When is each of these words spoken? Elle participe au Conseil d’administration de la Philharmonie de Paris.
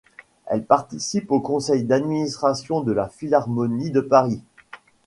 Elle 0.47 0.65
participe 0.65 1.29
au 1.29 1.39
Conseil 1.41 1.83
d’administration 1.83 2.81
de 2.81 2.91
la 2.91 3.07
Philharmonie 3.07 3.91
de 3.91 4.01
Paris. 4.01 4.41